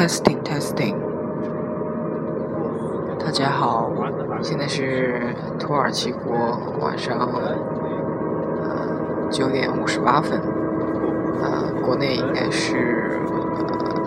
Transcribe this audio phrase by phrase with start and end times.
[0.00, 0.94] Testing Testing，
[3.18, 3.90] 大家好，
[4.40, 5.20] 现在是
[5.58, 7.28] 土耳其国晚上
[9.30, 10.40] 九点五十八分，
[11.42, 13.20] 呃，国内应该是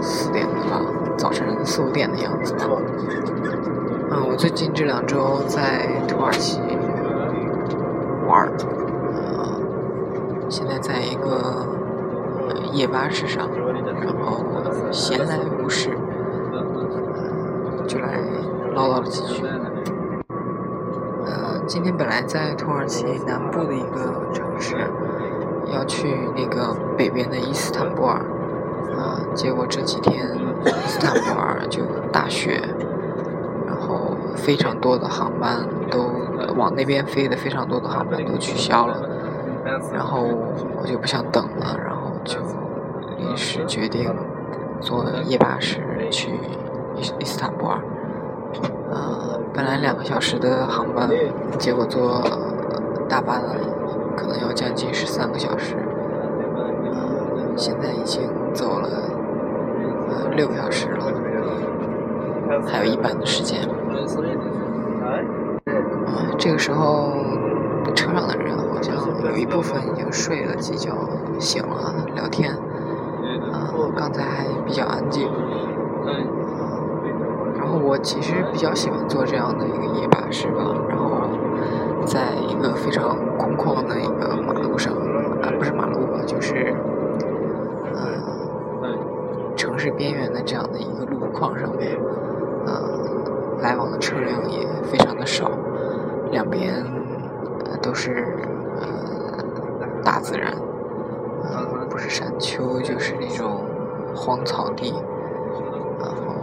[0.01, 0.81] 四点的吧，
[1.15, 2.65] 早晨四五点的样子吧。
[4.09, 6.59] 嗯，我最近这两周在土耳其
[8.27, 8.47] 玩，
[9.13, 9.61] 呃，
[10.49, 11.67] 现在在一个
[12.71, 13.49] 夜巴士上，
[14.01, 14.43] 然后
[14.91, 15.89] 闲来无事，
[17.87, 18.19] 就来
[18.73, 19.45] 唠叨了几句。
[21.25, 24.75] 呃，今天本来在土耳其南部的一个城市，
[25.73, 28.19] 要去那个北边的伊斯坦布尔，
[28.97, 30.25] 啊，结果这几天
[30.65, 32.61] 伊斯坦布尔就大雪。
[33.65, 36.05] 然后非常多的航班都
[36.55, 38.95] 往那边飞的，非常多的航班都取消了，
[39.91, 41.77] 然后我就不想等了，
[42.23, 42.39] 就
[43.17, 44.13] 临时决定
[44.79, 46.31] 坐夜巴士去
[46.95, 47.79] 伊伊斯坦布尔。
[48.91, 51.09] 呃，本来两个小时的航班，
[51.57, 52.21] 结果坐
[53.09, 53.55] 大巴的，
[54.15, 55.75] 可能要将近十三个小时。
[57.55, 58.89] 现在已经走了
[60.09, 61.05] 呃六个小时了，
[62.67, 63.61] 还有一半的时间。
[65.03, 67.13] 啊，这个时候
[67.95, 68.55] 车上的人
[69.23, 70.91] 有一部分已经睡了几觉，
[71.39, 72.53] 醒了聊天。
[73.51, 75.29] 啊，刚才还比较安静。
[77.55, 81.27] 然后我其实比较喜欢坐这样的一个夜巴士吧，然后
[82.05, 86.75] 在一个非常空旷的一个马路上，啊，不是马路吧，就是
[87.93, 88.01] 呃
[89.55, 91.97] 城市边缘的这样的一个路况上面，
[92.65, 92.81] 啊。
[93.61, 95.49] 来往的车辆也非常的少，
[96.31, 96.83] 两边
[97.81, 98.27] 都是
[100.33, 100.51] 自然，
[101.91, 103.63] 不是山丘就是那种
[104.15, 104.91] 荒草地，
[105.99, 106.33] 然后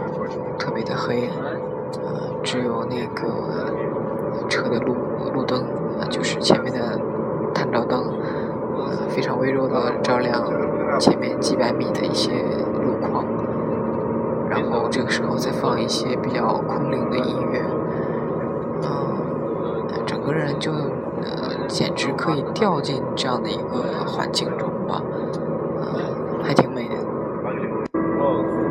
[0.57, 1.27] 特别的黑，
[2.01, 3.27] 呃只有那个
[4.47, 4.95] 车的路
[5.33, 5.61] 路灯，
[6.09, 6.97] 就是前面的
[7.53, 8.01] 探照灯，
[9.09, 10.41] 非常微弱的照亮
[10.97, 13.25] 前面几百米的一些路况。
[14.49, 17.61] 然后这个时候再放一些比较空灵的音乐，
[18.83, 25.01] 嗯，整个人就呃简直可以掉进这样的一个环境中吧，
[25.79, 26.95] 嗯，还挺美的。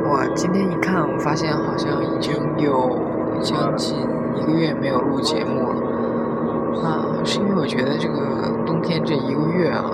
[0.04, 2.98] 我今天一看，我发现好像已经有
[3.40, 3.96] 将近
[4.36, 9.90] 一个月没有录节目了，啊，是因为我觉得这个冬天这一个月啊，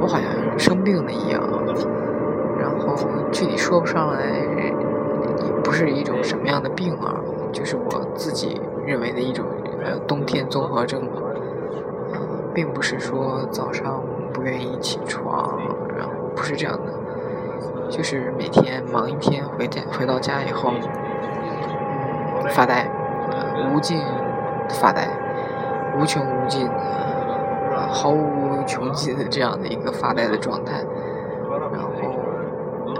[0.00, 1.42] 我好像生病了一样，
[2.60, 2.94] 然后
[3.32, 4.20] 具体说不上来。
[5.64, 7.14] 不是一种什么样的病啊，
[7.52, 9.46] 就是我自己认为的一种
[9.82, 11.12] 呃冬天综合症吧，
[12.54, 14.02] 并不是说早上
[14.32, 15.58] 不愿意起床，
[15.96, 22.88] 然后不是这样的，就是每天忙一天回家回到家以后，嗯，发呆，
[23.74, 24.00] 无尽
[24.80, 25.08] 发呆，
[25.98, 30.84] 无穷无尽的，毫无穷尽的这样的一个发呆的状态，
[31.72, 31.88] 然后，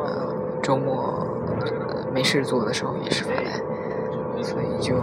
[0.04, 1.26] 呃，周末。
[2.12, 4.94] 没事做的时候也是发呆，所以就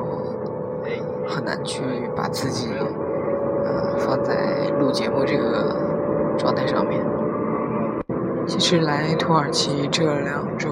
[1.28, 1.82] 很难去
[2.16, 2.70] 把自己
[3.98, 5.76] 放在录节目这个
[6.38, 7.00] 状态上面。
[8.48, 10.70] 其实来土耳其这两周，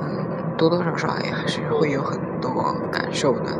[0.00, 3.52] 嗯，多多少少也还是会有很多感受的，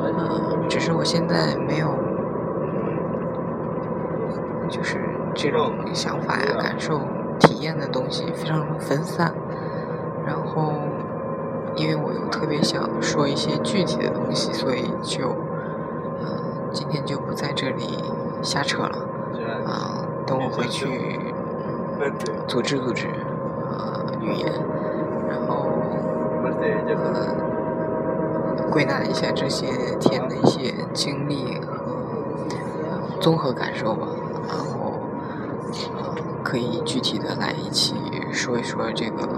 [0.00, 1.88] 嗯，只是我现在没有，
[4.68, 4.98] 就是
[5.34, 7.00] 这种想法呀、感受、
[7.40, 9.34] 体验的东西非常分散。
[10.24, 10.72] 然后，
[11.74, 15.34] 因为我又特别想说一些具体的东西，所以就，
[16.74, 18.02] 今天就不在这里
[18.42, 18.98] 瞎扯了，
[19.64, 21.20] 啊，等我回去
[22.48, 23.06] 组织组织，
[23.62, 24.52] 呃，语言，
[25.28, 25.70] 然后，
[27.14, 27.30] 呃，
[28.70, 29.68] 归纳一下这些
[30.00, 31.76] 天的一些经历和
[33.20, 34.08] 综合感受吧，
[34.48, 34.94] 然后，
[36.42, 37.94] 可以具体的来一起
[38.32, 39.28] 说一说这个。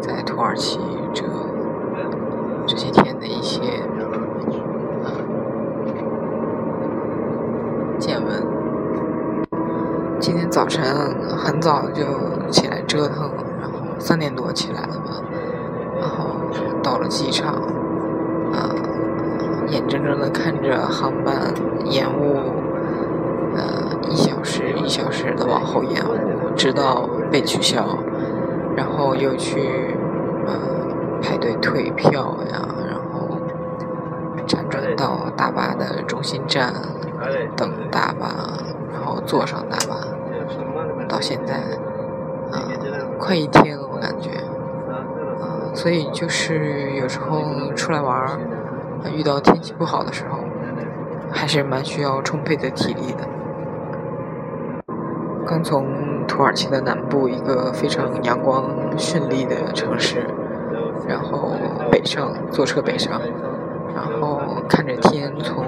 [0.00, 0.78] 在土耳其
[1.14, 1.24] 这
[2.66, 3.62] 这些天的一些
[7.98, 8.46] 见闻。
[10.20, 10.84] 今天早晨
[11.36, 12.04] 很早就
[12.48, 13.28] 起来折腾，
[13.60, 15.20] 然后三点多起来了吧，
[16.00, 16.26] 然后
[16.80, 17.54] 到了机场，
[18.52, 18.70] 啊，
[19.66, 21.52] 眼睁睁的看着航班
[21.84, 22.36] 延误，
[23.56, 27.84] 呃，一小时一小时的往后延误，直到被取消。
[28.76, 29.96] 然后又去
[30.46, 30.52] 呃
[31.20, 33.38] 排队退票呀，然后
[34.46, 36.72] 辗转到大巴的中心站
[37.56, 38.28] 等大巴，
[38.92, 39.96] 然后坐上大巴，
[41.14, 41.54] 到现在
[42.50, 42.66] 啊
[43.20, 44.30] 快一天了，我感觉，
[45.72, 47.40] 所以就是有时候
[47.76, 48.40] 出来玩儿，
[49.14, 50.40] 遇到天气不好的时候，
[51.30, 53.28] 还是蛮需要充沛的体力的。
[55.46, 58.64] 刚从土耳其的南部一个非常阳光
[58.96, 60.26] 绚丽的城市，
[61.06, 61.52] 然后
[61.92, 63.20] 北上坐车北上，
[63.94, 65.64] 然后看着天从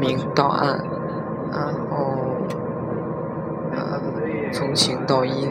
[0.00, 0.82] 明到暗，
[1.52, 2.16] 然后
[3.72, 4.00] 呃
[4.52, 5.50] 从晴到阴，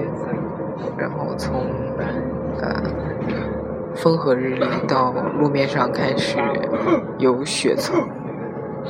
[0.97, 1.65] 然后从
[2.61, 2.83] 呃
[3.95, 6.37] 风和日丽到路面上开始
[7.17, 8.01] 有雪层，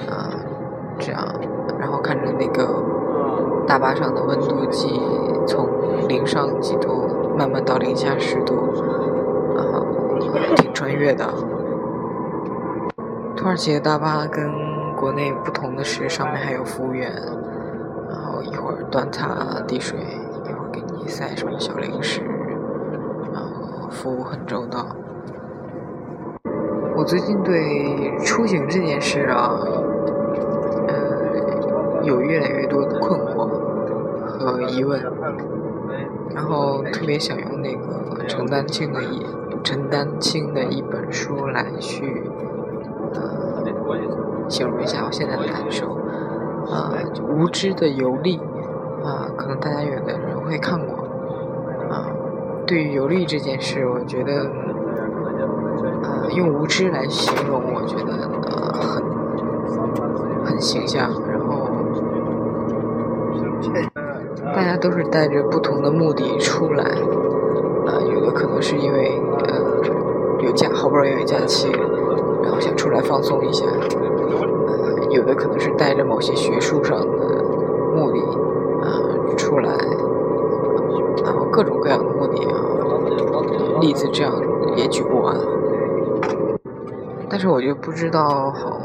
[0.10, 0.34] 啊
[0.98, 1.28] 这样，
[1.80, 2.68] 然后看着那个。
[3.68, 5.00] 大巴上的温度计
[5.46, 5.70] 从
[6.08, 8.56] 零上几度慢慢到零下十度，
[9.56, 9.62] 啊，
[10.56, 11.24] 挺穿越的。
[13.36, 14.52] 土耳其的大巴跟
[14.96, 17.14] 国内不同的是，上面还有服务员，
[18.44, 20.00] 一会儿端茶递水，
[20.46, 22.22] 一会儿给你塞什么小零食，
[23.34, 24.86] 然后服务很周到。
[26.96, 29.60] 我最近对出行这件事啊。
[30.88, 30.96] 呃
[32.02, 33.46] 有越来越多的困惑
[34.26, 35.00] 和疑问，
[36.34, 39.26] 然后特别想用那个陈丹青的一
[39.64, 42.24] 陈丹青的一本书来去
[43.14, 43.62] 呃
[44.48, 45.99] 形容一下我现在的感受，
[46.70, 46.94] 啊，
[47.28, 48.38] 无知的游历
[49.04, 50.96] 啊，可能大家有的人会看过
[51.90, 52.06] 啊。
[52.68, 54.46] 对于游历这件事，我觉得
[56.04, 59.04] 呃用无知来形容，我觉得呃很
[60.46, 61.10] 很形象。
[61.28, 61.68] 然后
[64.54, 69.12] 大家都是带着不同的目的出来，啊，有的可能是因为
[69.48, 69.56] 呃
[70.44, 71.72] 有假，好不容易有假期，
[72.44, 73.66] 然后想出来放松一下；
[75.10, 77.44] 有的可能是带着某些学术上的
[77.96, 78.20] 目的
[78.82, 78.90] 啊
[79.38, 79.72] 出来，
[81.24, 84.34] 然后各种各样的目的啊，例子这样
[84.76, 85.36] 也举不完。
[87.30, 88.82] 但是我就不知道，好，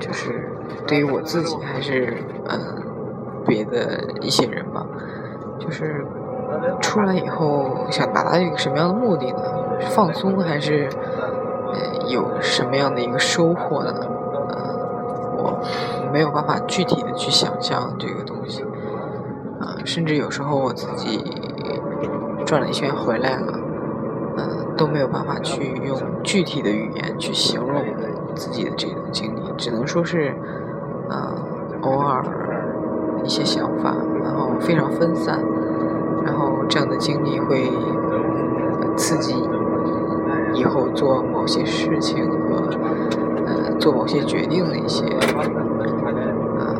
[0.00, 0.50] 就是
[0.86, 2.14] 对于我自己还是
[2.48, 2.58] 嗯。
[3.48, 4.84] 别的一些人吧，
[5.56, 6.04] 就是
[6.80, 9.38] 出来以后想达到一个什么样的目的呢？
[9.90, 10.88] 放松还是
[12.08, 13.94] 有什么样的一个收获呢？
[16.12, 18.62] 没有办法具体的去想象这个东西
[19.60, 21.24] 啊，甚至有时候我自己
[22.44, 23.58] 转了一圈回来了，
[24.38, 27.82] 嗯，都没有办法去用具体的语言去形容
[28.34, 30.34] 自己的这种经历，只能说是
[31.10, 32.22] 嗯偶尔。
[33.24, 33.92] 一些想法，
[34.22, 35.40] 然后非常分散，
[36.24, 37.68] 然后这样的经历会
[38.94, 39.34] 刺激
[40.54, 42.70] 以后做某些事情和
[43.46, 46.74] 呃做某些决定的一些啊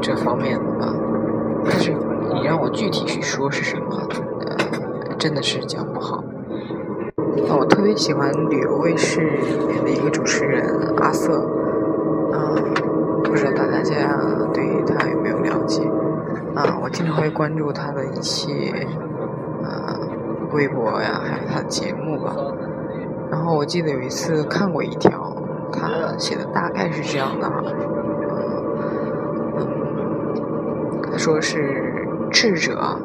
[0.00, 0.92] 这方面的吧。
[1.64, 1.92] 但是
[2.34, 3.84] 你让我具体去说是什么，
[4.40, 6.24] 呃，真的是讲不好。
[7.46, 10.64] 那我特别喜欢旅游卫视里面的一个主持人
[10.98, 11.38] 阿瑟，
[12.32, 12.56] 啊，
[13.24, 14.18] 不知道大家
[14.52, 15.38] 对他有没有。
[15.38, 15.82] 了解，
[16.54, 18.52] 啊，我经常会关注他的一些，
[19.62, 19.98] 呃，
[20.52, 22.34] 微博呀，还有他的节目吧。
[23.30, 25.27] 然后我记得有一次看过一条，
[25.78, 27.62] 他写的大概是这样的哈，
[29.56, 32.98] 嗯，他说是智者，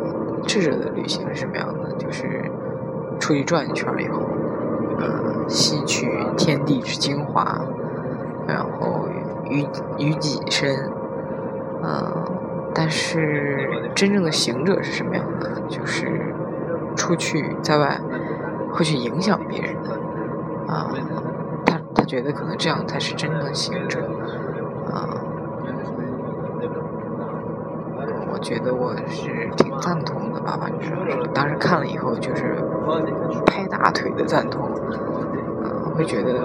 [0.47, 1.93] 智者的旅行是什么样的？
[1.97, 2.51] 就是
[3.19, 4.21] 出去转一圈以后，
[4.99, 7.61] 呃，吸取天地之精华，
[8.47, 9.07] 然后
[9.49, 9.65] 于
[9.97, 10.91] 于己身。
[11.85, 12.25] 嗯，
[12.73, 15.51] 但是真正的行者是什么样的？
[15.67, 16.33] 就是
[16.95, 17.99] 出去在外
[18.71, 19.91] 会去影响别人的
[20.73, 20.89] 啊。
[22.03, 24.01] 他觉得可能这样才是真正的行者
[24.91, 25.07] 啊。
[28.29, 30.91] 我觉得我是挺赞同的吧，反正
[31.33, 32.57] 当时看了以后就是
[33.45, 34.63] 拍大腿的赞同，
[35.63, 36.43] 啊，会觉得。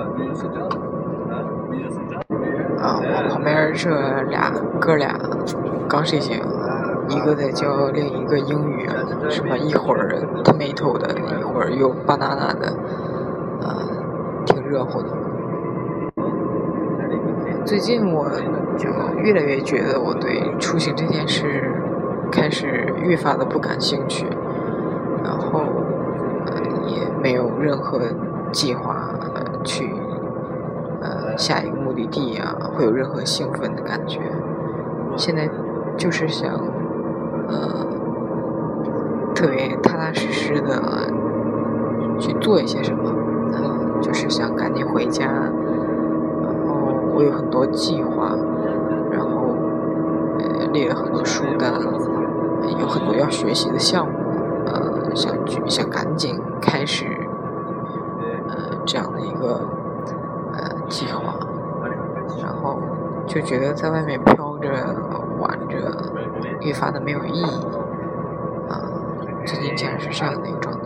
[2.81, 3.91] 啊，我旁边这
[4.31, 5.19] 俩哥俩
[5.89, 6.41] 刚睡醒，
[7.09, 8.89] 一个在教另一个英语，
[9.29, 12.69] 什么一会儿 tomato 的，一会儿又 banana 的，
[13.67, 13.83] 啊，
[14.47, 15.09] 挺热乎的。
[17.65, 18.31] 最近我
[18.77, 18.89] 就
[19.21, 21.71] 越来越觉得我对出行这件事
[22.31, 24.27] 开始越发的不感兴趣，
[25.23, 25.63] 然后
[26.87, 28.01] 也没有任何
[28.53, 29.11] 计划
[29.65, 29.95] 去。
[31.01, 34.19] 呃，下一个目的地啊，会有任何兴奋的感觉？
[35.17, 35.49] 现在
[35.97, 36.51] 就是想，
[37.49, 37.87] 呃，
[39.33, 40.83] 特别踏踏实实的
[42.19, 43.15] 去做一些什么，
[44.03, 45.29] 就是想赶紧回家。
[47.19, 48.33] 我有很多计划，
[49.11, 49.53] 然后
[50.39, 51.73] 呃列了很多书单，
[52.79, 54.13] 有很多要学习的项目，
[54.67, 57.07] 呃，想去想赶紧开始
[58.47, 59.61] 呃这样的一个
[60.53, 61.35] 呃计划，
[62.41, 62.79] 然后
[63.27, 64.69] 就觉得在外面飘着
[65.41, 65.77] 玩着
[66.61, 67.67] 越发的没有意义
[68.69, 68.79] 啊，
[69.45, 70.83] 最近竟然是这样的一个状态。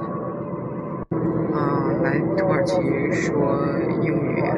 [1.55, 2.81] 嗯，来土耳其
[3.13, 3.55] 说
[4.01, 4.57] 英语还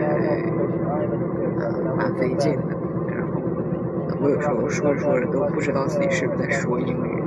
[2.17, 2.77] 费劲的，
[3.09, 3.41] 然后
[4.21, 7.23] 我有时候说着说着都不知道自己是不是在说英语，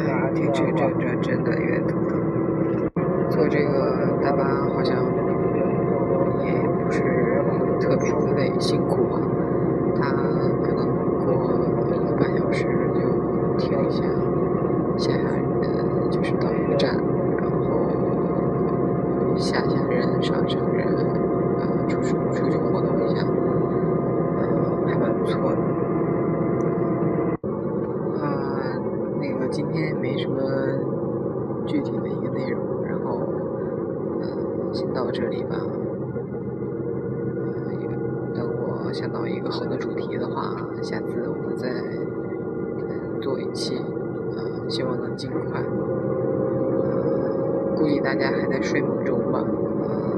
[0.00, 2.18] 哎，这这这这真的有点头疼。
[3.30, 4.44] 坐这个大巴
[4.74, 4.96] 好像
[6.44, 6.52] 也
[6.84, 7.02] 不是
[7.80, 9.20] 特别的累，辛苦啊。
[10.00, 10.10] 他
[10.62, 10.86] 可能
[11.24, 11.34] 过
[11.94, 13.00] 一个半小时就
[13.58, 14.02] 停一下，
[14.96, 15.18] 下下
[15.62, 16.94] 呃就是到一个站，
[17.36, 17.90] 然后
[19.36, 20.97] 下下人上上人，
[21.88, 23.22] 出去出去活动一下，
[24.40, 25.58] 嗯还蛮不错的。
[28.20, 28.26] 啊，
[29.20, 30.40] 那个今天没什么
[31.66, 32.60] 具体的一个内容。
[32.84, 33.20] 然后，
[34.22, 35.56] 嗯先到这里吧。
[38.34, 38.46] 等
[38.84, 41.68] 我想到一个好的主题的话，下次我们再
[43.20, 43.80] 做一期。
[44.36, 45.62] 嗯，希望能尽快。
[47.76, 49.42] 估计大家还在睡梦中吧。
[49.44, 50.17] 嗯。